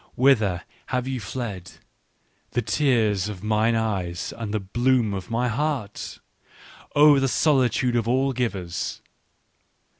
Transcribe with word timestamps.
"Whither 0.25 0.63
have 0.87 1.07
ye 1.07 1.19
fled, 1.19 1.73
the 2.53 2.63
tears 2.63 3.29
of 3.29 3.43
mine 3.43 3.75
eyes 3.75 4.33
and 4.35 4.51
the 4.51 4.59
bloom 4.59 5.13
of 5.13 5.29
my 5.29 5.47
heart? 5.47 6.17
Oh, 6.95 7.19
the 7.19 7.27
solitude 7.27 7.95
of 7.95 8.07
all 8.07 8.33
givers 8.33 8.99